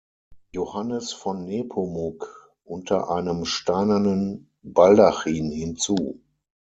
Johannes 0.51 1.13
von 1.13 1.45
Nepomuk 1.45 2.51
unter 2.63 3.11
einem 3.11 3.45
steinernen 3.45 4.49
Baldachin 4.63 5.51
hinzu. 5.51 6.19